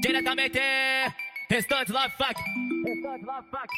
[0.00, 0.60] Diretamente,
[1.50, 2.34] restante love fuck.
[2.84, 3.68] Restante love fuck.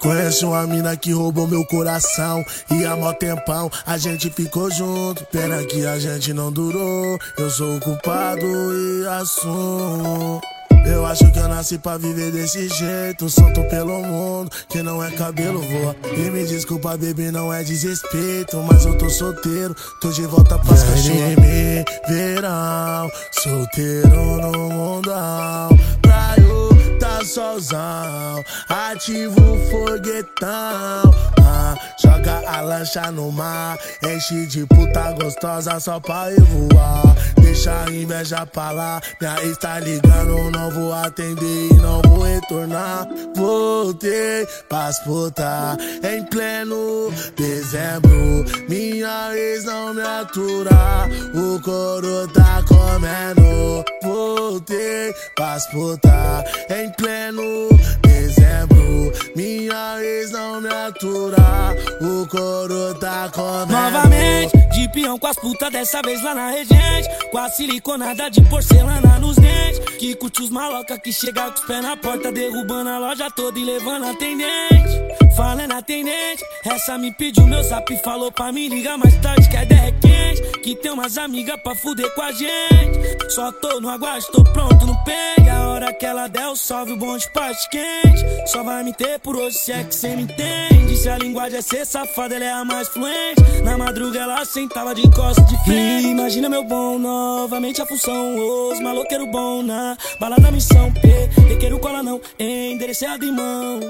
[0.00, 5.24] Conhece uma mina que roubou meu coração E há mó tempão a gente ficou junto
[5.26, 10.40] Pena que a gente não durou Eu sou o culpado e assumo
[10.86, 13.28] eu acho que eu nasci pra viver desse jeito.
[13.28, 15.96] Solto pelo mundo, que não é cabelo voa.
[16.16, 18.56] E me desculpa, baby, não é desrespeito.
[18.58, 21.36] Mas eu tô solteiro, tô de volta pras cachorras.
[21.36, 25.68] me verão, solteiro no mundão.
[27.26, 31.10] Solzão, ativo o foguetão.
[31.42, 37.16] Ah, joga a lancha no mar, enche de puta gostosa só pra eu voar.
[37.40, 42.22] Deixa a inveja pra lá, minha ex tá ligando, não vou atender e não vou
[42.22, 43.08] retornar.
[43.34, 48.44] Voltei pras puta em pleno dezembro.
[48.68, 53.84] Minha ex não me atura, o coro tá comendo.
[54.56, 57.68] Voltei pras puta em pleno
[58.00, 59.12] dezembro.
[59.36, 63.72] Minha ex não me atura, o coro tá comendo.
[63.72, 67.06] Novamente, de peão com as putas, dessa vez lá na regente.
[67.30, 69.78] Com a siliconada de porcelana nos dentes.
[69.98, 73.58] Que curte os maloca que chega com os pés na porta, derrubando a loja toda
[73.58, 75.36] e levando atendente.
[75.36, 79.56] Falando atendente, essa me pediu meu zap e falou pra me ligar mais tarde que
[79.56, 80.06] a ideia é.
[80.60, 83.15] Que tem umas amigas pra fuder com a gente.
[83.28, 85.48] Só tô no aguardo, tô pronto no pegue.
[85.48, 88.24] A hora que ela der o salve, o bonde parte quente.
[88.46, 90.96] Só vai me ter por hoje se é que cê me entende.
[90.96, 93.42] Se a linguagem é ser safada, ela é a mais fluente.
[93.62, 96.08] Na madruga ela sentava de costas de frente.
[96.08, 98.36] Imagina meu bom, novamente a função.
[98.70, 101.08] Os maloqueiro bom na balada missão P.
[101.48, 103.80] Requeiro cola não, endereçado em mão.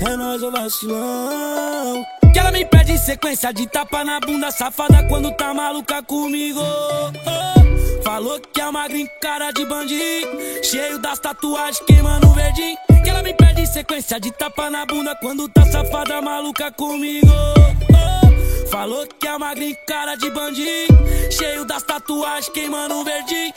[0.00, 2.04] É nós o vacilão.
[2.32, 6.60] Que ela me pede sequência de tapa na bunda safada quando tá maluca comigo.
[6.60, 7.67] Oh,
[8.08, 8.88] falou que é uma
[9.20, 10.28] cara de bandido,
[10.62, 12.74] cheio das tatuagens queimando verdinho.
[13.04, 17.26] Que ela me pede sequência de tapa na bunda quando tá safada maluca comigo.
[17.28, 19.52] Oh, falou que é uma
[19.86, 20.98] cara de bandido,
[21.30, 23.52] cheio das tatuagens queimando verdinho.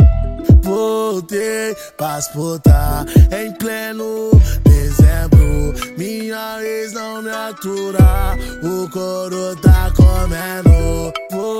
[0.62, 4.31] Voltei pras puta em pleno
[4.66, 5.74] dezembro.
[5.97, 11.11] Minha ex não me atura, o coro tá comendo.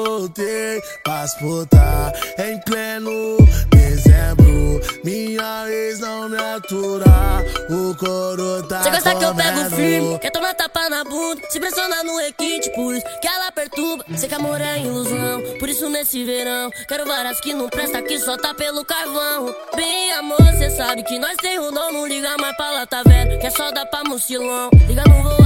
[0.04, 3.38] Voltei pras puta em pleno
[3.70, 4.82] dezembro.
[5.04, 8.84] Minha ex não me atura, o coro tá comendo.
[8.84, 12.72] Cê gosta que eu pego firme, quer tomar tapa na bunda, se pressiona no requinte,
[12.72, 14.04] por isso que ela perturba.
[14.18, 18.20] Sei que amor é ilusão, por isso nesse verão quero várias que não presta, que
[18.20, 19.54] só tá pelo carvão.
[19.76, 23.38] Bem, amor, cê sabe que nós tem o não liga mais pra tá vendo?
[23.38, 24.72] Que é só dar pra mochilão.
[24.88, 25.41] Liga, não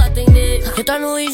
[0.74, 1.30] Retorno em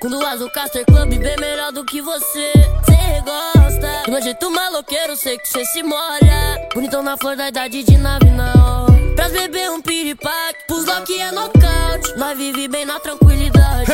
[0.00, 2.52] com duas o Caster Club bem melhor do que você.
[2.84, 6.68] Cê gosta, do meu jeito maloqueiro, sei que cê se molha.
[6.74, 9.14] Bonitão na flor da idade de nave na hora.
[9.14, 12.16] Pra beber um piripaque, pros lock é nocaute.
[12.16, 13.86] Nós vive bem na tranquilidade.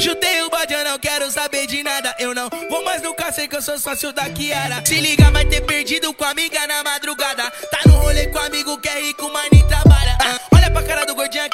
[0.00, 2.14] Chutei o bode, eu não quero saber de nada.
[2.20, 4.84] Eu não vou mais no sei que eu sou sócio da Kiara.
[4.86, 7.50] Se liga, vai ter perdido com a amiga na madrugada.
[7.70, 9.83] Tá no rolê com amigo que é rico, mas nem trabalha.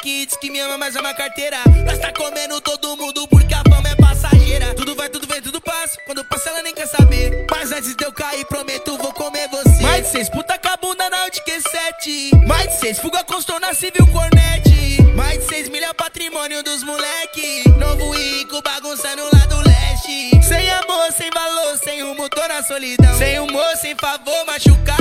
[0.01, 1.57] Aqui, diz que me ama, mas ama carteira.
[1.85, 4.73] Nós tá comendo todo mundo porque a fama é passageira.
[4.73, 5.95] Tudo vai, tudo vem, tudo passa.
[6.07, 7.45] Quando passa, ela nem quer saber.
[7.51, 9.83] Mas antes de eu cair, prometo, vou comer você.
[9.83, 13.75] Mais seis, puta com a bunda na Audi 7 Mais de seis, fuga com na
[13.75, 15.03] civil cornete.
[15.15, 17.69] Mais de seis milha patrimônio dos moleque.
[17.77, 20.43] Novo rico bagunçando lá do leste.
[20.43, 23.19] Sem amor, sem valor, sem rumo, tô na solidão.
[23.19, 25.00] Sem humor, sem favor, coração.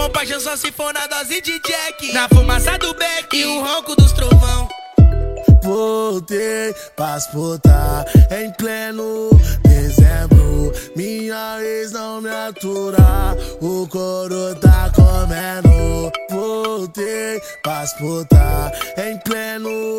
[0.00, 2.10] Compaixão só se for na dose de Jack.
[2.14, 4.66] Na fumaça do beck e o ronco dos trovão.
[5.62, 9.28] Voltei pras puta em pleno
[9.62, 10.72] dezembro.
[10.96, 16.10] Minha ex não me atura, o coro tá comendo.
[16.30, 19.96] Voltei pras puta em pleno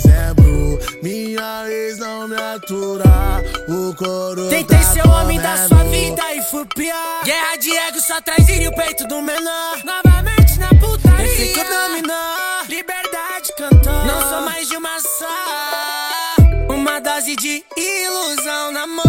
[0.00, 0.78] dezembro.
[1.02, 6.22] Minha ex não me atura, o coro Tentei tá ser o homem da sua vida
[6.34, 7.24] e fui pior.
[7.24, 9.78] Guerra de ego só traz e o peito do menor.
[9.84, 11.64] Novamente na putaria.
[11.64, 12.66] Dominou.
[12.68, 14.04] Liberdade cantou.
[14.04, 16.74] Não sou mais de uma só.
[16.74, 19.04] Uma dose de ilusão na mão.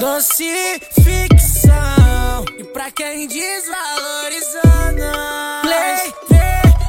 [0.00, 2.44] Doce ficção.
[2.58, 5.62] E pra quem desvalorizou, não.
[5.62, 6.14] Play,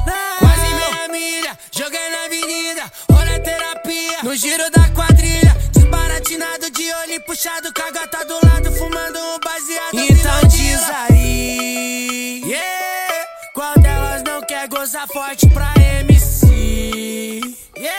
[0.06, 0.38] não.
[0.38, 1.58] Quase meia milha.
[1.72, 3.07] Joguei na avenida
[3.48, 4.22] terapia.
[4.22, 9.38] No giro da quadrilha, desbaratinado de olho puxado, com a gata do lado, fumando um
[9.40, 9.94] baseado.
[9.94, 13.26] Então diz aí, yeah.
[13.54, 17.40] qual delas não quer gozar forte pra MC?
[17.76, 17.98] Yeah.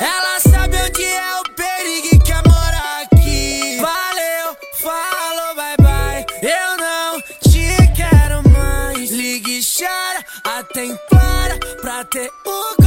[0.00, 3.78] Ela sabe onde é o perigo que quer morar aqui.
[3.80, 6.26] Valeu, falou, bye bye.
[6.42, 9.10] Eu não te quero mais.
[9.10, 10.24] Ligue e chora,
[10.58, 12.83] até implora pra ter o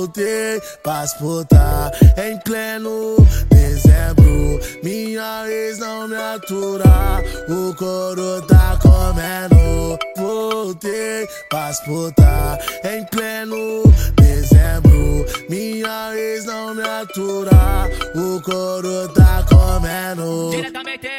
[0.00, 3.16] Voltei pra disputar em pleno
[3.50, 4.58] dezembro.
[4.82, 9.98] Minha ex não me atura, o coro tá comendo.
[10.16, 13.82] Voltei pra disputar em pleno
[14.16, 15.26] dezembro.
[15.50, 20.50] Minha ex não me atura, o coro tá comendo.
[20.50, 21.10] Diretamente,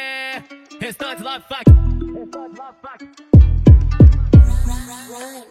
[0.80, 1.62] restante love fuck.
[2.16, 3.32] Restante love fuck.
[5.08, 5.44] Run,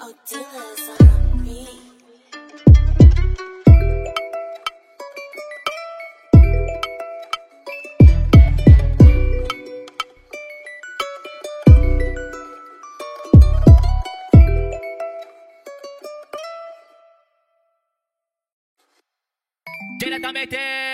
[0.00, 1.91] oh, Dylan's on me.
[20.20, 20.92] 改めて。